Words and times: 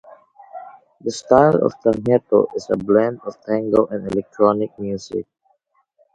The 1.01 1.11
style 1.11 1.63
of 1.63 1.75
Tanghetto 1.81 2.47
is 2.55 2.71
a 2.71 2.75
blend 2.75 3.21
of 3.23 3.39
tango 3.45 3.85
and 3.85 4.11
electronic 4.11 4.71
music. 4.79 5.27